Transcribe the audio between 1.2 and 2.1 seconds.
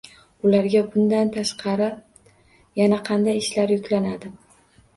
tashqari